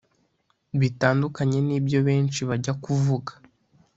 bitandukanye 0.79 1.59
n’ibyo 1.67 1.99
benshi 2.07 2.39
bajya 2.49 2.73
kuvuga 2.83 3.31